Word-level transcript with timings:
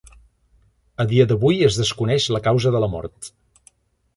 A 1.03 1.05
dia 1.11 1.27
d'avui 1.31 1.61
es 1.67 1.77
desconeix 1.81 2.25
la 2.37 2.41
causa 2.49 2.73
de 2.77 2.83
la 2.85 2.91
mort. 2.95 3.31